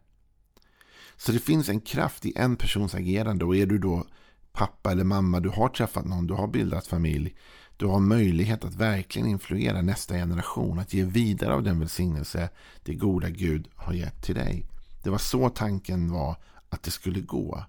Så 1.16 1.32
det 1.32 1.38
finns 1.38 1.68
en 1.68 1.80
kraft 1.80 2.26
i 2.26 2.32
en 2.36 2.56
persons 2.56 2.94
agerande 2.94 3.44
och 3.44 3.56
är 3.56 3.66
du 3.66 3.78
då 3.78 4.06
pappa 4.52 4.92
eller 4.92 5.04
mamma, 5.04 5.40
du 5.40 5.48
har 5.48 5.68
träffat 5.68 6.04
någon, 6.04 6.26
du 6.26 6.34
har 6.34 6.48
bildat 6.48 6.86
familj. 6.86 7.36
Du 7.76 7.86
har 7.86 8.00
möjlighet 8.00 8.64
att 8.64 8.74
verkligen 8.74 9.28
influera 9.28 9.82
nästa 9.82 10.14
generation, 10.14 10.78
att 10.78 10.94
ge 10.94 11.04
vidare 11.04 11.54
av 11.54 11.62
den 11.62 11.78
välsignelse 11.78 12.48
det 12.82 12.94
goda 12.94 13.28
Gud 13.28 13.68
har 13.74 13.92
gett 13.92 14.22
till 14.22 14.34
dig. 14.34 14.66
Det 15.02 15.10
var 15.10 15.18
så 15.18 15.48
tanken 15.48 16.12
var 16.12 16.36
att 16.68 16.82
det 16.82 16.90
skulle 16.90 17.20
gå. 17.20 17.64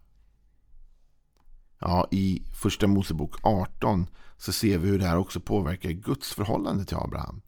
Ja, 1.79 2.07
I 2.11 2.43
första 2.61 2.87
Mosebok 2.87 3.35
18 3.41 4.07
så 4.37 4.51
ser 4.51 4.77
vi 4.77 4.87
hur 4.89 4.99
det 4.99 5.05
här 5.05 5.17
också 5.17 5.39
påverkar 5.39 5.89
Guds 5.89 6.33
förhållande 6.33 6.85
till 6.85 6.97
Abraham. 6.97 7.41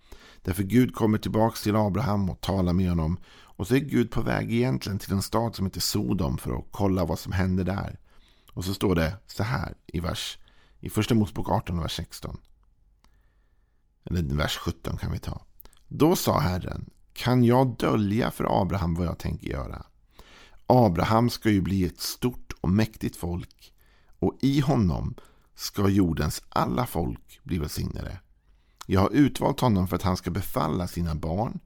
Därför 0.43 0.63
Gud 0.63 0.95
kommer 0.95 1.17
tillbaka 1.17 1.55
till 1.55 1.75
Abraham 1.75 2.29
och 2.29 2.41
talar 2.41 2.73
med 2.73 2.89
honom. 2.89 3.17
Och 3.55 3.67
så 3.67 3.75
är 3.75 3.79
Gud 3.79 4.11
på 4.11 4.21
väg 4.21 4.53
egentligen 4.53 4.99
till 4.99 5.13
en 5.13 5.21
stad 5.21 5.55
som 5.55 5.65
heter 5.65 5.81
Sodom 5.81 6.37
för 6.37 6.57
att 6.57 6.65
kolla 6.71 7.05
vad 7.05 7.19
som 7.19 7.31
händer 7.31 7.63
där. 7.63 7.99
Och 8.53 8.65
så 8.65 8.73
står 8.73 8.95
det 8.95 9.17
så 9.27 9.43
här 9.43 9.75
i 9.87 9.99
vers 9.99 10.37
i 10.79 10.89
första 10.89 11.15
Mosebok 11.15 11.49
18, 11.49 11.79
vers 11.79 11.95
16. 11.95 12.37
Eller 14.03 14.35
vers 14.35 14.57
17 14.57 14.97
kan 14.97 15.11
vi 15.11 15.19
ta. 15.19 15.41
Då 15.87 16.15
sa 16.15 16.39
Herren, 16.39 16.89
kan 17.13 17.43
jag 17.43 17.77
dölja 17.77 18.31
för 18.31 18.61
Abraham 18.61 18.95
vad 18.95 19.07
jag 19.07 19.19
tänker 19.19 19.47
göra? 19.47 19.85
Abraham 20.67 21.29
ska 21.29 21.49
ju 21.49 21.61
bli 21.61 21.85
ett 21.85 21.99
stort 21.99 22.53
och 22.61 22.69
mäktigt 22.69 23.15
folk 23.15 23.73
och 24.19 24.37
i 24.41 24.59
honom 24.59 25.15
ska 25.55 25.89
jordens 25.89 26.41
alla 26.49 26.85
folk 26.85 27.39
bli 27.43 27.57
välsignade. 27.57 28.19
Jag 28.85 29.01
har 29.01 29.09
utvalt 29.09 29.59
honom 29.59 29.87
för 29.87 29.95
att 29.95 30.01
han 30.01 30.17
ska 30.17 30.31
befalla 30.31 30.87
sina 30.87 31.15
barn 31.15 31.59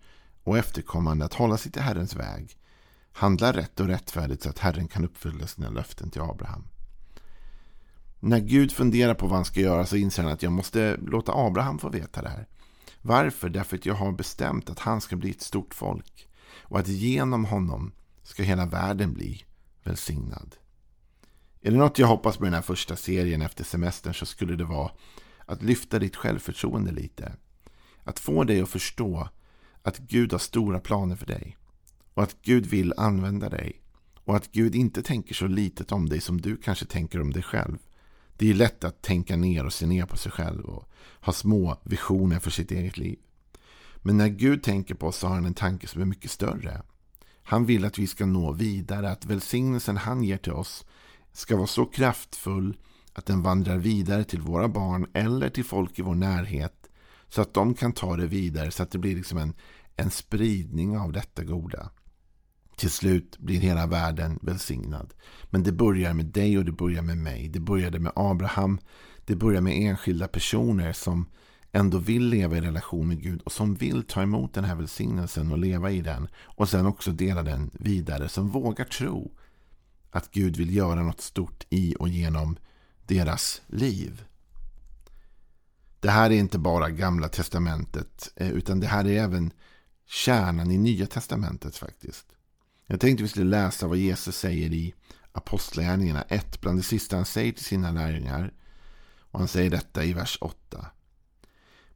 och 0.43 0.57
efterkommande 0.57 1.25
att 1.25 1.33
hålla 1.33 1.57
sig 1.57 1.71
till 1.71 1.81
Herrens 1.81 2.15
väg, 2.15 2.57
handla 3.11 3.53
rätt 3.53 3.79
och 3.79 3.87
rättfärdigt 3.87 4.43
så 4.43 4.49
att 4.49 4.59
Herren 4.59 4.87
kan 4.87 5.05
uppfylla 5.05 5.47
sina 5.47 5.69
löften 5.69 6.09
till 6.09 6.21
Abraham. 6.21 6.67
När 8.19 8.39
Gud 8.39 8.71
funderar 8.71 9.13
på 9.13 9.27
vad 9.27 9.35
han 9.35 9.45
ska 9.45 9.59
göra 9.59 9.85
så 9.85 9.95
inser 9.95 10.23
han 10.23 10.31
att 10.31 10.43
jag 10.43 10.51
måste 10.51 10.97
låta 10.97 11.31
Abraham 11.35 11.79
få 11.79 11.89
veta 11.89 12.21
det 12.21 12.29
här. 12.29 12.47
Varför? 13.01 13.49
Därför 13.49 13.77
att 13.77 13.85
jag 13.85 13.93
har 13.93 14.11
bestämt 14.11 14.69
att 14.69 14.79
han 14.79 15.01
ska 15.01 15.15
bli 15.15 15.31
ett 15.31 15.41
stort 15.41 15.73
folk 15.73 16.27
och 16.61 16.79
att 16.79 16.87
genom 16.87 17.45
honom 17.45 17.91
ska 18.23 18.43
hela 18.43 18.65
världen 18.65 19.13
bli 19.13 19.45
välsignad. 19.83 20.55
Är 21.61 21.71
det 21.71 21.77
något 21.77 21.99
jag 21.99 22.07
hoppas 22.07 22.39
med 22.39 22.47
den 22.47 22.53
här 22.53 22.61
första 22.61 22.95
serien 22.95 23.41
efter 23.41 23.63
semestern 23.63 24.13
så 24.13 24.25
skulle 24.25 24.55
det 24.55 24.63
vara 24.63 24.91
att 25.47 25.63
lyfta 25.63 25.99
ditt 25.99 26.15
självförtroende 26.15 26.91
lite. 26.91 27.33
Att 28.03 28.19
få 28.19 28.43
dig 28.43 28.61
att 28.61 28.69
förstå 28.69 29.29
att 29.81 29.97
Gud 29.97 30.31
har 30.31 30.39
stora 30.39 30.79
planer 30.79 31.15
för 31.15 31.25
dig. 31.25 31.57
Och 32.13 32.23
att 32.23 32.41
Gud 32.41 32.65
vill 32.65 32.93
använda 32.97 33.49
dig. 33.49 33.81
Och 34.15 34.35
att 34.35 34.51
Gud 34.51 34.75
inte 34.75 35.01
tänker 35.01 35.35
så 35.35 35.47
litet 35.47 35.91
om 35.91 36.09
dig 36.09 36.21
som 36.21 36.41
du 36.41 36.57
kanske 36.57 36.85
tänker 36.85 37.21
om 37.21 37.33
dig 37.33 37.43
själv. 37.43 37.77
Det 38.37 38.49
är 38.49 38.53
lätt 38.53 38.83
att 38.83 39.01
tänka 39.01 39.35
ner 39.35 39.65
och 39.65 39.73
se 39.73 39.85
ner 39.85 40.05
på 40.05 40.17
sig 40.17 40.31
själv 40.31 40.65
och 40.65 40.89
ha 41.21 41.33
små 41.33 41.77
visioner 41.83 42.39
för 42.39 42.51
sitt 42.51 42.71
eget 42.71 42.97
liv. 42.97 43.19
Men 43.97 44.17
när 44.17 44.27
Gud 44.27 44.63
tänker 44.63 44.95
på 44.95 45.07
oss 45.07 45.17
så 45.17 45.27
har 45.27 45.35
han 45.35 45.45
en 45.45 45.53
tanke 45.53 45.87
som 45.87 46.01
är 46.01 46.05
mycket 46.05 46.31
större. 46.31 46.81
Han 47.43 47.65
vill 47.65 47.85
att 47.85 47.97
vi 47.97 48.07
ska 48.07 48.25
nå 48.25 48.51
vidare, 48.51 49.11
att 49.11 49.25
välsignelsen 49.25 49.97
han 49.97 50.23
ger 50.23 50.37
till 50.37 50.51
oss 50.51 50.85
ska 51.33 51.55
vara 51.55 51.67
så 51.67 51.85
kraftfull 51.85 52.77
att 53.17 53.25
den 53.25 53.41
vandrar 53.41 53.77
vidare 53.77 54.23
till 54.23 54.41
våra 54.41 54.67
barn 54.67 55.07
eller 55.13 55.49
till 55.49 55.65
folk 55.65 55.99
i 55.99 56.01
vår 56.01 56.15
närhet 56.15 56.89
så 57.29 57.41
att 57.41 57.53
de 57.53 57.73
kan 57.73 57.93
ta 57.93 58.15
det 58.15 58.27
vidare 58.27 58.71
så 58.71 58.83
att 58.83 58.91
det 58.91 58.97
blir 58.97 59.15
liksom 59.15 59.37
en, 59.37 59.53
en 59.95 60.11
spridning 60.11 60.97
av 60.97 61.11
detta 61.11 61.43
goda. 61.43 61.89
Till 62.75 62.89
slut 62.89 63.37
blir 63.37 63.59
hela 63.59 63.87
världen 63.87 64.39
välsignad. 64.41 65.13
Men 65.49 65.63
det 65.63 65.71
börjar 65.71 66.13
med 66.13 66.25
dig 66.25 66.57
och 66.57 66.65
det 66.65 66.71
börjar 66.71 67.01
med 67.01 67.17
mig. 67.17 67.49
Det 67.49 67.59
började 67.59 67.99
med 67.99 68.11
Abraham. 68.15 68.79
Det 69.25 69.35
börjar 69.35 69.61
med 69.61 69.73
enskilda 69.77 70.27
personer 70.27 70.93
som 70.93 71.25
ändå 71.71 71.97
vill 71.97 72.27
leva 72.27 72.57
i 72.57 72.61
relation 72.61 73.07
med 73.07 73.21
Gud 73.21 73.41
och 73.41 73.51
som 73.51 73.75
vill 73.75 74.03
ta 74.03 74.21
emot 74.21 74.53
den 74.53 74.63
här 74.63 74.75
välsignelsen 74.75 75.51
och 75.51 75.57
leva 75.57 75.91
i 75.91 76.01
den. 76.01 76.27
Och 76.37 76.69
sen 76.69 76.85
också 76.85 77.11
dela 77.11 77.43
den 77.43 77.71
vidare. 77.73 78.29
Som 78.29 78.49
vågar 78.49 78.85
tro 78.85 79.31
att 80.11 80.31
Gud 80.31 80.57
vill 80.57 80.75
göra 80.75 81.03
något 81.03 81.21
stort 81.21 81.65
i 81.69 81.95
och 81.99 82.09
genom 82.09 82.57
deras 83.07 83.61
liv. 83.67 84.23
Det 85.99 86.09
här 86.09 86.29
är 86.29 86.35
inte 86.35 86.59
bara 86.59 86.89
gamla 86.89 87.29
testamentet 87.29 88.31
eh, 88.35 88.49
utan 88.49 88.79
det 88.79 88.87
här 88.87 89.07
är 89.07 89.23
även 89.23 89.51
kärnan 90.05 90.71
i 90.71 90.77
nya 90.77 91.07
testamentet 91.07 91.75
faktiskt. 91.75 92.25
Jag 92.85 92.99
tänkte 92.99 93.23
vi 93.23 93.29
skulle 93.29 93.45
läsa 93.49 93.87
vad 93.87 93.97
Jesus 93.97 94.37
säger 94.37 94.73
i 94.73 94.93
Apostlagärningarna 95.31 96.21
1 96.21 96.61
bland 96.61 96.79
det 96.79 96.83
sista 96.83 97.15
han 97.15 97.25
säger 97.25 97.51
till 97.51 97.65
sina 97.65 97.91
lärjungar. 97.91 98.53
Och 99.31 99.39
han 99.39 99.47
säger 99.47 99.69
detta 99.69 100.03
i 100.03 100.13
vers 100.13 100.37
8. 100.41 100.85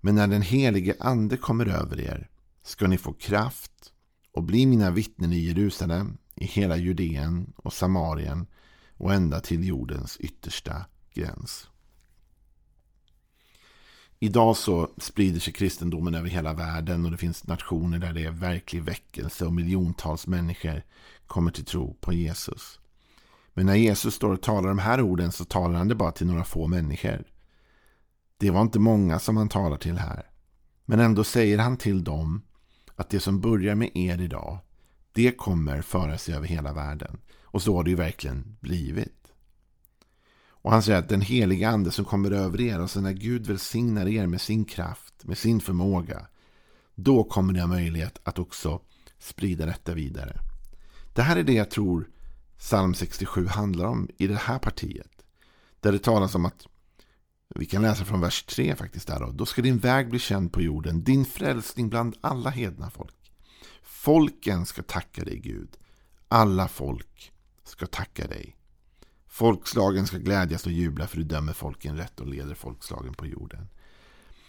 Men 0.01 0.15
när 0.15 0.27
den 0.27 0.41
helige 0.41 0.96
ande 1.00 1.38
kommer 1.38 1.65
över 1.65 2.00
er 2.00 2.30
ska 2.63 2.88
ni 2.88 2.98
få 2.98 3.13
kraft 3.13 3.94
och 4.32 4.44
bli 4.44 4.65
mina 4.65 4.91
vittnen 4.91 5.34
i 5.34 5.39
Jerusalem, 5.39 6.18
i 6.36 6.46
hela 6.46 6.77
Judeen 6.77 7.53
och 7.56 7.74
Samarien 7.74 8.48
och 8.98 9.13
ända 9.13 9.39
till 9.39 9.68
jordens 9.68 10.18
yttersta 10.18 10.86
gräns. 11.13 11.68
Idag 14.20 14.58
så 14.58 14.89
sprider 14.98 15.39
sig 15.39 15.53
kristendomen 15.53 16.15
över 16.15 16.30
hela 16.30 16.53
världen 16.53 17.06
och 17.06 17.12
det 17.12 17.18
finns 17.18 17.48
nationer 17.48 18.00
där 18.00 18.13
det 18.13 18.25
är 18.25 18.32
verklig 18.32 18.84
väckelse 18.84 19.46
och 19.46 19.53
miljontals 19.53 20.27
människor 20.27 20.84
kommer 21.27 21.51
till 21.51 21.65
tro 21.65 21.94
på 21.94 22.13
Jesus. 22.13 22.80
Men 23.53 23.65
när 23.65 23.75
Jesus 23.75 24.15
står 24.15 24.34
och 24.34 24.41
talar 24.41 24.70
de 24.70 24.80
här 24.80 25.01
orden 25.01 25.32
så 25.32 25.46
talar 25.46 25.77
han 25.77 25.88
det 25.88 25.96
bara 25.96 26.12
till 26.12 26.27
några 26.27 26.44
få 26.44 26.68
människor. 26.68 27.24
Det 28.38 28.50
var 28.50 28.62
inte 28.62 28.80
många 28.80 29.20
som 29.20 29.38
han 29.38 29.50
talar 29.50 29.77
till 29.77 29.98
här. 29.98 30.30
Men 30.86 31.00
ändå 31.00 31.24
säger 31.24 31.58
han 31.58 31.77
till 31.77 32.03
dem 32.03 32.41
att 32.96 33.10
det 33.10 33.20
som 33.20 33.41
börjar 33.41 33.75
med 33.75 33.91
er 33.94 34.22
idag, 34.22 34.60
det 35.12 35.32
kommer 35.32 35.82
föra 35.82 36.18
sig 36.18 36.36
över 36.36 36.48
hela 36.48 36.74
världen. 36.74 37.20
Och 37.44 37.62
så 37.62 37.75
har 37.75 37.84
det 37.84 37.89
ju 37.89 37.96
verkligen 37.96 38.58
blivit. 38.60 39.21
Och 40.62 40.72
han 40.72 40.84
säger 40.84 41.00
att 41.00 41.10
den 41.10 41.22
heliga 41.22 41.70
ande 41.70 41.91
som 41.91 42.06
kommer 42.06 42.32
över 42.32 42.62
er, 42.62 42.80
alltså 42.80 43.01
när 43.01 43.12
Gud 43.12 43.48
välsignar 43.48 44.08
er 44.08 44.27
med 44.27 44.41
sin 44.41 44.65
kraft, 44.65 45.24
med 45.24 45.38
sin 45.38 45.62
förmåga, 45.62 46.27
då 46.96 47.24
kommer 47.24 47.53
ni 47.53 47.60
ha 47.60 47.68
möjlighet 47.68 48.20
att 48.24 48.39
också 48.39 48.82
sprida 49.20 49.65
detta 49.65 49.94
vidare. 49.94 50.39
Det 51.13 51.22
här 51.22 51.36
är 51.36 51.44
det 51.44 51.53
jag 51.53 51.72
tror 51.72 52.10
psalm 52.58 52.94
67 52.94 53.48
handlar 53.48 53.86
om 53.86 54.10
i 54.18 54.27
det 54.27 54.36
här 54.36 54.60
partiet. 54.60 55.12
Där 55.80 55.91
det 55.91 56.00
talas 56.00 56.36
om 56.36 56.46
att, 56.46 56.68
vi 57.56 57.65
kan 57.65 57.82
läsa 57.82 58.06
från 58.06 58.22
vers 58.22 58.44
3 58.44 58.75
faktiskt 58.75 59.08
där 59.08 59.20
då. 59.20 59.32
Då 59.32 59.46
ska 59.46 59.62
din 59.62 59.77
väg 59.77 60.10
bli 60.10 60.20
känd 60.20 60.53
på 60.53 60.62
jorden, 60.62 61.03
din 61.03 61.25
frälsning 61.25 61.89
bland 61.89 62.18
alla 62.22 62.50
hedna 62.50 62.89
folk. 62.89 63.34
Folken 63.84 64.65
ska 64.65 64.84
tacka 64.84 65.24
dig 65.24 65.39
Gud. 65.39 65.77
Alla 66.27 66.68
folk 66.68 67.32
ska 67.63 67.88
tacka 67.88 68.27
dig. 68.27 68.56
Folkslagen 69.33 70.07
ska 70.07 70.17
glädjas 70.17 70.65
och 70.65 70.71
jubla 70.71 71.07
för 71.07 71.17
du 71.17 71.23
dömer 71.23 71.53
folken 71.53 71.97
rätt 71.97 72.19
och 72.19 72.27
leder 72.27 72.55
folkslagen 72.55 73.13
på 73.13 73.27
jorden. 73.27 73.67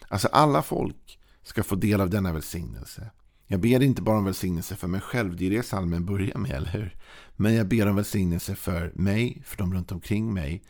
Alltså 0.09 0.29
alla 0.29 0.63
folk 0.63 1.19
ska 1.43 1.63
få 1.63 1.75
del 1.75 2.01
av 2.01 2.11
denna 2.11 2.33
välsignelse. 2.33 3.11
Jag 3.47 3.61
ber 3.61 3.83
inte 3.83 4.03
bara 4.03 4.19
om 4.19 4.25
välsignelse 4.25 4.77
för 4.77 4.89
mig 4.89 5.01
själv, 5.01 5.37
det 5.37 5.47
är 5.47 5.51
det 5.51 5.63
salmen 5.63 6.07
börjar 6.07 6.39
med, 6.39 6.51
eller 6.51 6.71
hur? 6.71 6.97
Men 7.37 7.55
jag 7.55 7.69
ber 7.69 7.89
om 7.89 7.97
välsignelse 7.97 8.55
för 8.55 8.93
mig, 8.95 9.43
för 9.45 9.59
de 9.59 9.75
runt 9.75 9.93
omkring 9.93 10.35
mig 10.35 10.63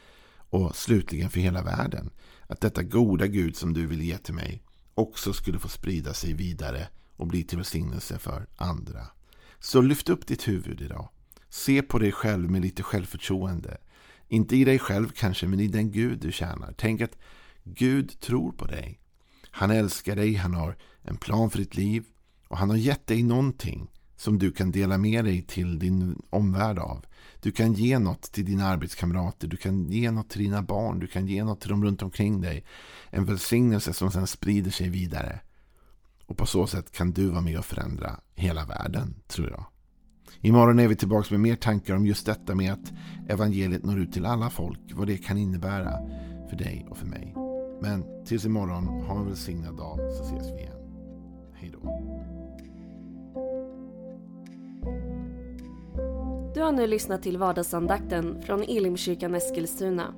och 0.50 0.76
slutligen 0.76 1.30
för 1.30 1.40
hela 1.40 1.62
världen. 1.62 2.10
Att 2.46 2.60
detta 2.60 2.82
goda 2.82 3.26
Gud 3.26 3.56
som 3.56 3.72
du 3.72 3.86
vill 3.86 4.02
ge 4.02 4.18
till 4.18 4.34
mig 4.34 4.62
också 4.94 5.32
skulle 5.32 5.58
få 5.58 5.68
sprida 5.68 6.14
sig 6.14 6.32
vidare 6.32 6.88
och 7.16 7.26
bli 7.26 7.44
till 7.44 7.58
välsignelse 7.58 8.18
för 8.18 8.46
andra. 8.56 9.06
Så 9.60 9.80
lyft 9.80 10.08
upp 10.08 10.26
ditt 10.26 10.48
huvud 10.48 10.80
idag. 10.80 11.08
Se 11.48 11.82
på 11.82 11.98
dig 11.98 12.12
själv 12.12 12.50
med 12.50 12.62
lite 12.62 12.82
självförtroende. 12.82 13.78
Inte 14.32 14.56
i 14.56 14.64
dig 14.64 14.78
själv 14.78 15.08
kanske, 15.08 15.46
men 15.46 15.60
i 15.60 15.68
den 15.68 15.90
Gud 15.90 16.18
du 16.18 16.32
tjänar. 16.32 16.74
Tänk 16.78 17.00
att 17.00 17.18
Gud 17.64 18.20
tror 18.20 18.52
på 18.52 18.66
dig. 18.66 19.00
Han 19.50 19.70
älskar 19.70 20.16
dig, 20.16 20.34
han 20.34 20.54
har 20.54 20.76
en 21.02 21.16
plan 21.16 21.50
för 21.50 21.58
ditt 21.58 21.76
liv 21.76 22.04
och 22.48 22.58
han 22.58 22.70
har 22.70 22.76
gett 22.76 23.06
dig 23.06 23.22
någonting 23.22 23.90
som 24.16 24.38
du 24.38 24.52
kan 24.52 24.70
dela 24.70 24.98
med 24.98 25.24
dig 25.24 25.42
till 25.42 25.78
din 25.78 26.22
omvärld 26.30 26.78
av. 26.78 27.04
Du 27.40 27.52
kan 27.52 27.72
ge 27.72 27.98
något 27.98 28.22
till 28.22 28.44
dina 28.44 28.66
arbetskamrater, 28.66 29.48
du 29.48 29.56
kan 29.56 29.90
ge 29.90 30.10
något 30.10 30.30
till 30.30 30.42
dina 30.42 30.62
barn, 30.62 30.98
du 30.98 31.06
kan 31.06 31.26
ge 31.26 31.44
något 31.44 31.60
till 31.60 31.70
dem 31.70 31.84
runt 31.84 32.02
omkring 32.02 32.40
dig. 32.40 32.64
En 33.10 33.24
välsignelse 33.24 33.92
som 33.92 34.10
sedan 34.10 34.26
sprider 34.26 34.70
sig 34.70 34.88
vidare. 34.88 35.40
Och 36.26 36.36
på 36.36 36.46
så 36.46 36.66
sätt 36.66 36.92
kan 36.92 37.12
du 37.12 37.28
vara 37.28 37.40
med 37.40 37.58
och 37.58 37.64
förändra 37.64 38.20
hela 38.34 38.64
världen, 38.64 39.14
tror 39.26 39.50
jag. 39.50 39.71
Imorgon 40.40 40.78
är 40.78 40.88
vi 40.88 40.96
tillbaka 40.96 41.34
med 41.34 41.40
mer 41.40 41.56
tankar 41.56 41.94
om 41.94 42.06
just 42.06 42.26
detta 42.26 42.54
med 42.54 42.72
att 42.72 42.92
evangeliet 43.28 43.84
når 43.84 43.98
ut 43.98 44.12
till 44.12 44.26
alla 44.26 44.50
folk, 44.50 44.80
vad 44.94 45.06
det 45.06 45.16
kan 45.16 45.38
innebära 45.38 45.92
för 46.50 46.56
dig 46.56 46.86
och 46.90 46.96
för 46.96 47.06
mig. 47.06 47.34
Men 47.80 48.24
tills 48.24 48.44
imorgon, 48.44 48.86
ha 48.86 49.18
en 49.18 49.26
välsignad 49.26 49.76
dag 49.76 49.98
så 49.98 50.22
ses 50.22 50.52
vi 50.52 50.60
igen. 50.60 50.76
Hej 51.54 51.72
då. 51.72 52.02
Du 56.54 56.62
har 56.62 56.72
nu 56.72 56.86
lyssnat 56.86 57.22
till 57.22 57.38
vardagsandakten 57.38 58.42
från 58.42 58.62
Elimkyrkan 58.62 59.34
Eskilstuna. 59.34 60.14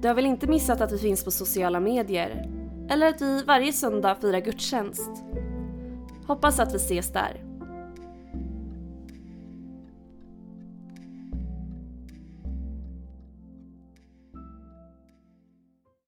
Du 0.00 0.08
har 0.08 0.14
väl 0.14 0.26
inte 0.26 0.46
missat 0.46 0.80
att 0.80 0.92
vi 0.92 0.98
finns 0.98 1.24
på 1.24 1.30
sociala 1.30 1.80
medier? 1.80 2.50
Eller 2.90 3.08
att 3.08 3.22
vi 3.22 3.42
varje 3.42 3.72
söndag 3.72 4.14
firar 4.14 4.40
gudstjänst? 4.40 5.10
Hoppas 6.26 6.60
att 6.60 6.74
vi 6.74 6.76
ses 6.76 7.12
där. 7.12 7.51